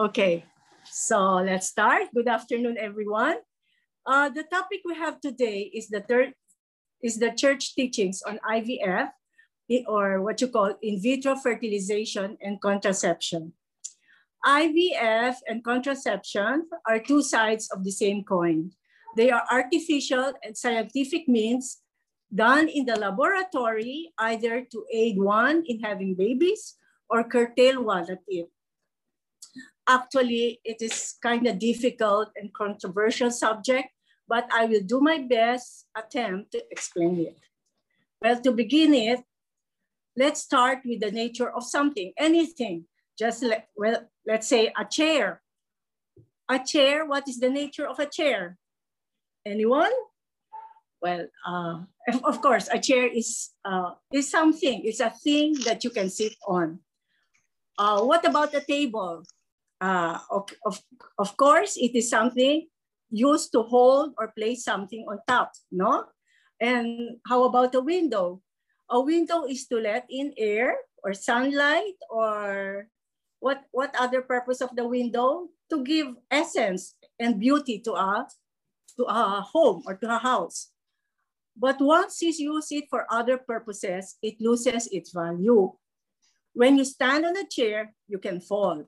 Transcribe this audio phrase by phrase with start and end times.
[0.00, 0.48] Okay,
[0.88, 2.08] so let's start.
[2.16, 3.36] Good afternoon, everyone.
[4.08, 6.32] Uh, the topic we have today is the third
[7.04, 9.12] is the church teachings on IVF
[9.84, 13.52] or what you call in vitro fertilization and contraception.
[14.40, 18.72] IVF and contraception are two sides of the same coin.
[19.20, 21.84] They are artificial and scientific means
[22.32, 28.24] done in the laboratory either to aid one in having babies or curtail one at
[28.28, 28.48] it.
[29.90, 33.88] Actually, it is kind of difficult and controversial subject,
[34.28, 37.38] but I will do my best attempt to explain it.
[38.22, 39.18] Well, to begin it,
[40.16, 42.86] let's start with the nature of something, anything.
[43.18, 43.42] Just
[43.74, 45.42] well, let's say a chair.
[46.48, 48.58] A chair, what is the nature of a chair?
[49.44, 49.92] Anyone?
[51.02, 51.82] Well, uh,
[52.22, 56.36] of course, a chair is, uh, is something, it's a thing that you can sit
[56.46, 56.78] on.
[57.76, 59.24] Uh, what about a table?
[59.80, 60.82] Uh, of, of,
[61.18, 62.68] of course, it is something
[63.10, 66.04] used to hold or place something on top, no?
[66.60, 68.42] And how about a window?
[68.90, 72.88] A window is to let in air or sunlight or
[73.40, 75.48] what, what other purpose of the window?
[75.70, 78.26] To give essence and beauty to a,
[78.98, 80.72] to a home or to a house.
[81.56, 85.72] But once you use it for other purposes, it loses its value.
[86.52, 88.84] When you stand on a chair, you can fall.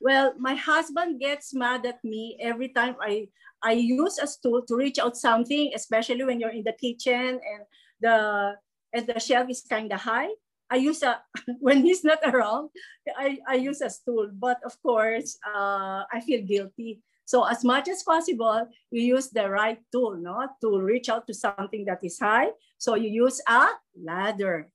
[0.00, 3.28] Well, my husband gets mad at me every time I,
[3.62, 7.62] I use a stool to reach out something, especially when you're in the kitchen and
[8.00, 8.54] the
[8.92, 10.30] and the shelf is kind of high.
[10.70, 11.20] I use a
[11.60, 12.70] when he's not around,
[13.16, 14.30] I, I use a stool.
[14.32, 17.02] But of course, uh, I feel guilty.
[17.24, 21.34] So as much as possible, you use the right tool, no, to reach out to
[21.34, 22.48] something that is high.
[22.78, 23.68] So you use a
[24.00, 24.70] ladder.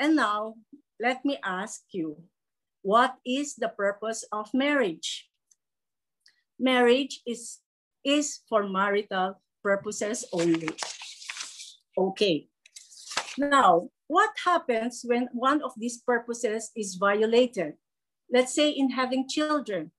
[0.00, 0.54] And now
[0.98, 2.16] let me ask you,
[2.82, 5.28] what is the purpose of marriage?
[6.58, 7.58] Marriage is,
[8.04, 10.70] is for marital purposes only.
[11.96, 12.48] Okay.
[13.36, 17.74] Now, what happens when one of these purposes is violated?
[18.30, 19.92] Let's say in having children.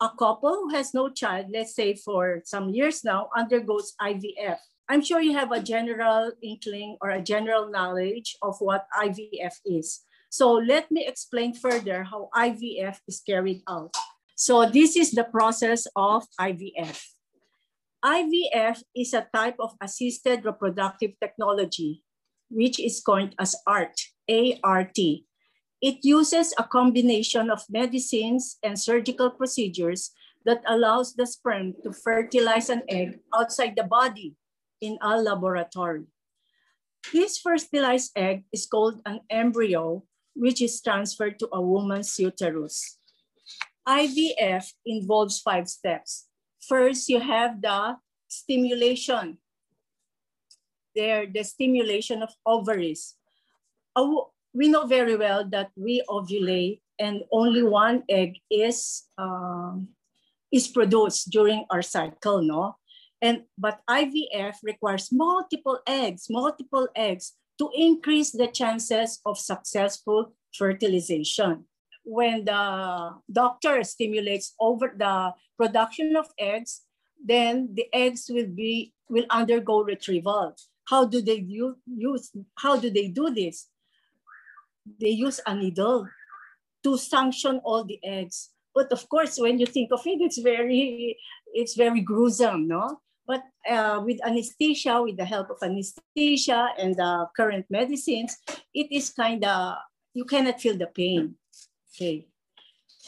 [0.00, 4.58] A couple who has no child, let's say for some years now, undergoes IVF.
[4.88, 10.04] I'm sure you have a general inkling or a general knowledge of what IVF is.
[10.30, 13.94] So let me explain further how IVF is carried out.
[14.36, 17.00] So this is the process of IVF.
[18.04, 22.04] IVF is a type of assisted reproductive technology
[22.50, 23.94] which is coined as ART,
[24.30, 25.26] A-R-T.
[25.82, 30.10] It uses a combination of medicines and surgical procedures
[30.44, 34.36] that allows the sperm to fertilize an egg outside the body
[34.80, 36.06] in a laboratory.
[37.12, 40.04] This fertilized egg is called an embryo,
[40.36, 42.98] which is transferred to a woman's uterus.
[43.88, 46.28] IVF involves five steps.
[46.68, 47.96] First, you have the
[48.28, 49.38] stimulation
[50.96, 53.14] there the stimulation of ovaries.
[54.56, 59.92] We know very well that we ovulate and only one egg is, um,
[60.50, 62.76] is produced during our cycle, no?
[63.20, 71.64] And, but IVF requires multiple eggs, multiple eggs to increase the chances of successful fertilization.
[72.04, 76.82] When the doctor stimulates over the production of eggs,
[77.24, 80.54] then the eggs will be will undergo retrieval.
[80.88, 83.68] How do they use, how do they do this?
[85.00, 86.08] They use a needle
[86.84, 88.50] to sanction all the eggs.
[88.74, 91.16] But of course, when you think of it, it's very,
[91.52, 93.00] it's very gruesome, no?
[93.26, 98.36] But uh, with anesthesia, with the help of anesthesia and the current medicines,
[98.72, 99.76] it is kind of,
[100.14, 101.34] you cannot feel the pain,
[101.90, 102.28] okay?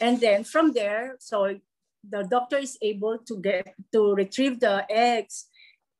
[0.01, 1.59] And then from there, so
[2.07, 5.47] the doctor is able to get, to retrieve the eggs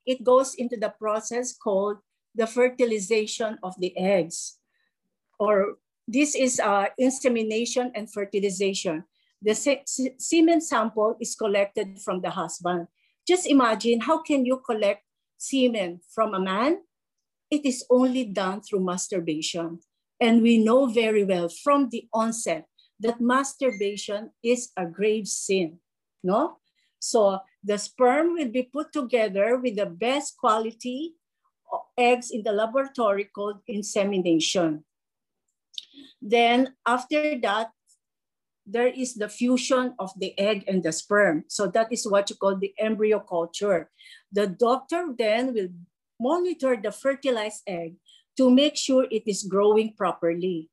[0.09, 1.97] it goes into the process called
[2.33, 4.57] the fertilization of the eggs.
[5.37, 5.77] Or
[6.07, 9.03] this is uh, insemination and fertilization.
[9.41, 9.85] The se
[10.17, 12.87] semen sample is collected from the husband.
[13.29, 15.05] Just imagine, how can you collect
[15.37, 16.81] semen from a man?
[17.51, 19.81] It is only done through masturbation.
[20.19, 22.65] And we know very well from the onset
[22.99, 25.77] that masturbation is a grave sin,
[26.23, 26.57] no?
[26.97, 31.13] So the sperm will be put together with the best quality
[31.95, 34.83] eggs in the laboratory called insemination.
[36.19, 37.69] Then after that,
[38.71, 41.43] there is the fusion of the egg and the sperm.
[41.47, 43.89] So that is what you call the embryo culture.
[44.31, 45.69] The doctor then will
[46.19, 47.95] monitor the fertilized egg
[48.37, 50.69] to make sure it is growing properly.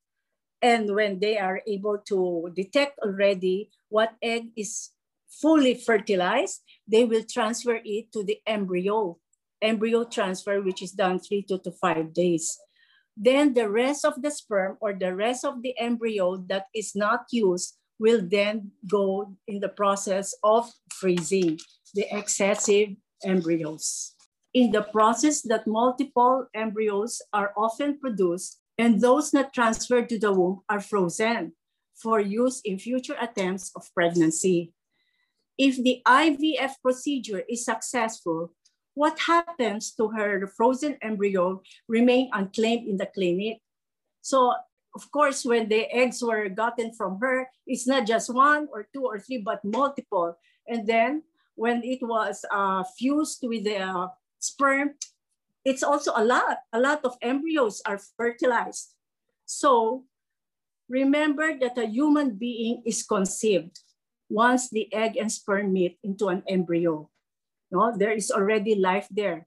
[0.60, 4.90] And when they are able to detect already what egg is
[5.28, 9.19] fully fertilized, they will transfer it to the embryo,
[9.62, 12.58] embryo transfer, which is done three to, to five days.
[13.16, 17.25] Then the rest of the sperm or the rest of the embryo that is not
[17.32, 21.58] used will then go in the process of freezing
[21.94, 22.90] the excessive
[23.25, 24.14] embryos.
[24.52, 30.32] In the process that multiple embryos are often produced and those not transferred to the
[30.32, 31.52] womb are frozen
[31.94, 34.72] for use in future attempts of pregnancy.
[35.56, 38.52] If the IVF procedure is successful,
[38.94, 43.60] what happens to her frozen embryo remain unclaimed in the clinic.
[44.20, 44.54] So
[44.96, 49.04] of course, when the eggs were gotten from her, it's not just one or two
[49.04, 50.40] or three, but multiple.
[50.64, 51.22] And then
[51.54, 54.08] when it was uh, fused with the uh,
[54.40, 54.96] sperm,
[55.69, 56.64] it's also a lot.
[56.72, 58.96] A lot of embryos are fertilized.
[59.44, 60.08] So
[60.88, 63.76] remember that a human being is conceived
[64.32, 67.10] once the egg and sperm meet into an embryo.
[67.70, 69.46] No, there is already life there.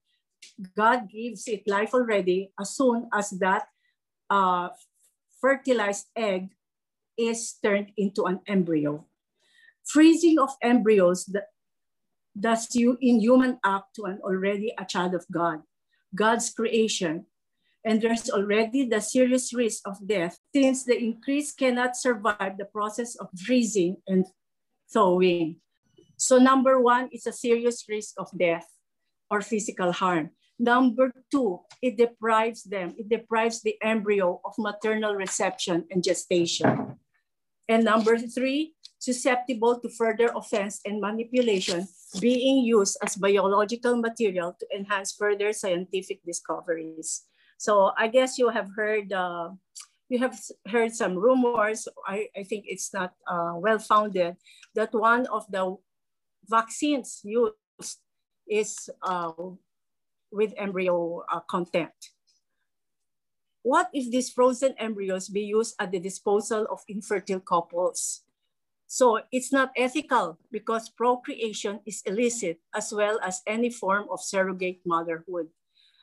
[0.77, 3.65] God gives it life already as soon as that
[4.29, 4.69] uh,
[5.41, 6.49] fertilized egg
[7.17, 9.05] is turned into an embryo.
[9.83, 11.29] Freezing of embryos
[12.35, 15.61] thus you in human act to an already a child of God,
[16.15, 17.25] God's creation.
[17.83, 23.15] And there's already the serious risk of death since the increase cannot survive the process
[23.15, 24.25] of freezing and
[24.91, 25.57] thawing.
[26.17, 28.67] So number one is a serious risk of death
[29.31, 30.31] or physical harm.
[30.59, 36.99] Number two, it deprives them, it deprives the embryo of maternal reception and gestation.
[37.69, 41.87] And number three, susceptible to further offense and manipulation
[42.19, 47.23] being used as biological material to enhance further scientific discoveries.
[47.57, 49.51] So I guess you have heard, uh,
[50.09, 50.35] you have
[50.67, 54.35] heard some rumors, I, I think it's not uh, well-founded,
[54.75, 55.77] that one of the
[56.49, 57.55] vaccines used
[58.49, 59.31] is uh,
[60.31, 61.93] with embryo uh, content.
[63.61, 68.23] What if these frozen embryos be used at the disposal of infertile couples?
[68.87, 74.81] So it's not ethical because procreation is illicit as well as any form of surrogate
[74.85, 75.49] motherhood.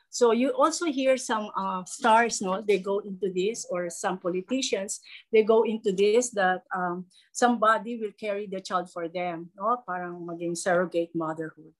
[0.09, 5.01] So you also hear some uh, stars, no, they go into this, or some politicians,
[5.33, 10.23] they go into this that um, somebody will carry the child for them, no, parang
[10.23, 11.75] maging surrogate motherhood,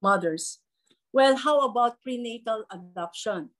[0.00, 0.61] mothers.
[1.12, 3.50] Well, how about prenatal adoption?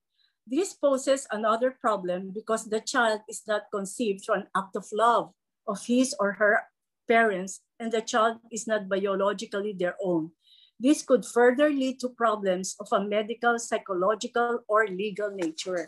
[0.45, 5.31] This poses another problem because the child is not conceived through an act of love
[5.67, 6.67] of his or her
[7.07, 10.31] parents and the child is not biologically their own.
[10.79, 15.87] This could further lead to problems of a medical, psychological, or legal nature.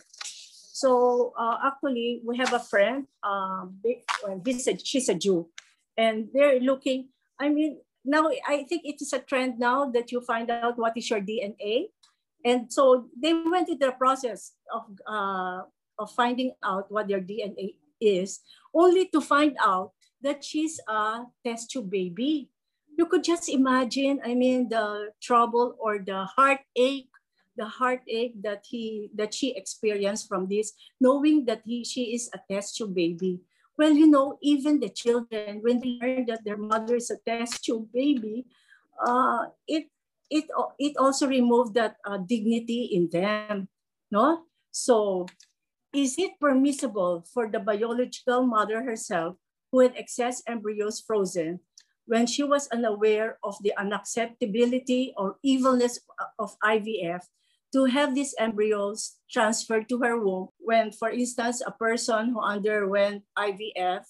[0.76, 3.82] So uh, actually, we have a friend, um,
[4.46, 5.50] he's a, she's a Jew,
[5.98, 7.10] and they're looking,
[7.40, 10.96] I mean, now I think it is a trend now that you find out what
[10.98, 11.90] is your DNA.
[12.46, 15.64] And so they went through the process of, uh,
[15.98, 18.40] of finding out what their DNA is,
[18.74, 19.92] only to find out
[20.22, 22.50] that she's a test tube baby.
[22.98, 27.10] You could just imagine, I mean, the trouble or the heartache,
[27.58, 32.40] the heartache that he that she experienced from this, knowing that he she is a
[32.52, 33.42] test tube baby.
[33.78, 37.64] Well, you know, even the children, when they learn that their mother is a test
[37.64, 38.48] tube baby,
[39.00, 39.92] uh, it
[40.30, 40.48] it
[40.80, 43.68] it also removed that uh, dignity in them,
[44.12, 44.48] no?
[44.72, 45.28] So,
[45.94, 49.36] is it permissible for the biological mother herself,
[49.72, 51.60] who had excess embryos frozen,
[52.08, 56.00] when she was unaware of the unacceptability or evilness
[56.40, 57.28] of IVF,
[57.76, 63.28] to have these embryos transferred to her womb when, for instance, a person who underwent
[63.38, 64.08] IVF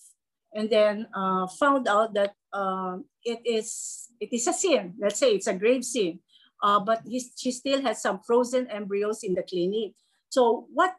[0.53, 4.93] and then uh, found out that um, it is it is a sin.
[5.01, 6.21] Let's say it's a grave sin,
[6.61, 9.97] uh, but he, she still has some frozen embryos in the clinic.
[10.29, 10.93] So what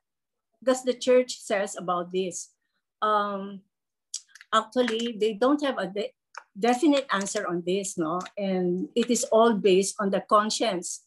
[0.59, 2.51] does the church says about this?
[3.01, 3.63] Um,
[4.53, 6.11] actually, they don't have a de
[6.59, 11.06] definite answer on this, no, and it is all based on the conscience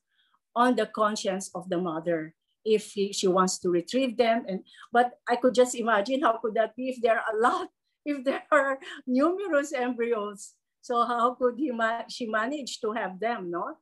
[0.60, 2.36] on the conscience of the mother
[2.68, 4.44] if he, she wants to retrieve them.
[4.44, 7.72] And but i could just imagine how could that be if there are a lot
[8.06, 10.60] if there are numerous embryos.
[10.84, 13.80] So how could he ma she manage to have them no?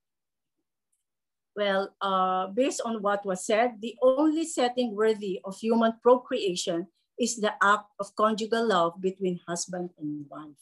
[1.57, 7.41] Well uh, based on what was said the only setting worthy of human procreation is
[7.41, 10.61] the act of conjugal love between husband and wife.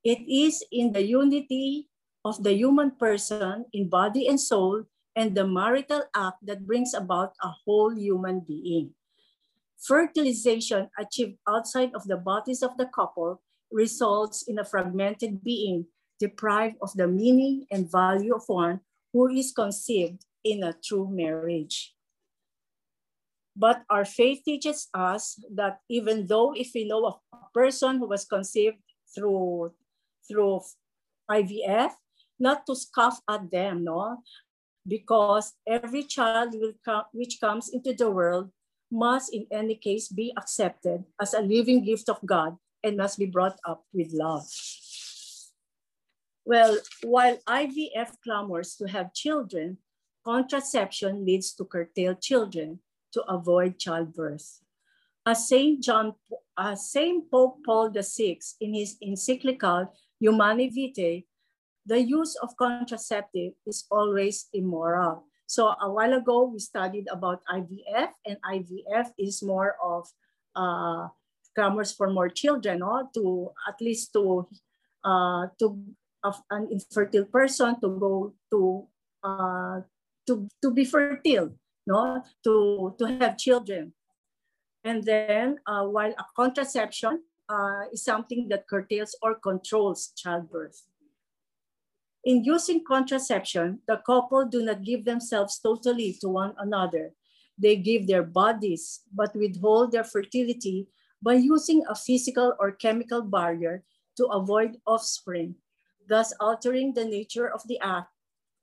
[0.00, 1.90] It is in the unity
[2.24, 4.84] of the human person in body and soul
[5.16, 8.94] and the marital act that brings about a whole human being.
[9.78, 13.40] Fertilization achieved outside of the bodies of the couple
[13.72, 15.86] results in a fragmented being,
[16.18, 18.80] deprived of the meaning and value of one
[19.12, 21.94] who is conceived in a true marriage.
[23.56, 28.08] But our faith teaches us that even though if we know of a person who
[28.08, 28.78] was conceived
[29.14, 29.72] through,
[30.28, 30.60] through
[31.30, 31.92] IVF,
[32.40, 34.22] not to scoff at them, no?
[34.86, 38.50] Because every child come, which comes into the world
[38.90, 43.26] must in any case be accepted as a living gift of God and must be
[43.26, 44.46] brought up with love.
[46.44, 49.78] Well, while IVF clamors to have children,
[50.24, 52.80] contraception leads to curtail children
[53.12, 54.60] to avoid childbirth.
[55.26, 56.14] As Saint John,
[56.58, 61.24] as Saint Pope Paul VI in his encyclical Humanae Vitae,
[61.90, 65.26] the use of contraceptive is always immoral.
[65.50, 70.06] So a while ago, we studied about IVF, and IVF is more of
[70.54, 71.08] uh,
[71.56, 73.10] grammars for more children, no?
[73.14, 74.46] to at least to
[75.02, 75.82] uh, to
[76.22, 78.86] of an infertile person to go to
[79.26, 79.80] uh,
[80.30, 81.50] to to be fertile,
[81.90, 83.90] no, to to have children,
[84.84, 90.86] and then uh, while a contraception uh, is something that curtails or controls childbirth.
[92.24, 97.12] In using contraception, the couple do not give themselves totally to one another.
[97.56, 100.88] They give their bodies, but withhold their fertility
[101.22, 103.84] by using a physical or chemical barrier
[104.16, 105.56] to avoid offspring,
[106.08, 108.08] thus altering the nature of the act,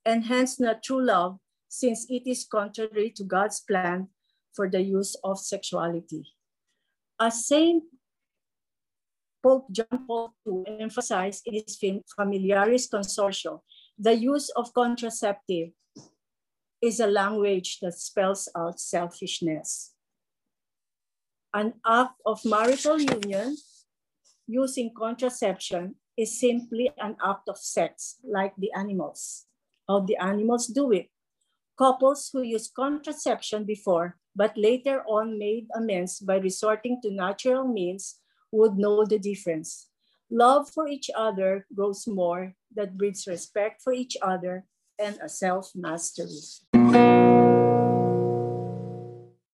[0.06, 4.10] and hence not true love, since it is contrary to God's plan
[4.54, 6.26] for the use of sexuality.
[7.20, 7.84] As Saint
[9.48, 13.62] Pope John Paul II emphasized in his film Familiaris Consortio,
[13.98, 15.70] the use of contraceptive
[16.82, 19.94] is a language that spells out selfishness.
[21.54, 23.56] An act of marital union
[24.48, 29.46] using contraception is simply an act of sex, like the animals.
[29.88, 31.08] How the animals do it.
[31.80, 38.20] Couples who use contraception before, but later on made amends by resorting to natural means
[38.52, 39.88] would know the difference.
[40.30, 44.66] Love for each other grows more that breeds respect for each other
[45.00, 46.42] and a self-mastery.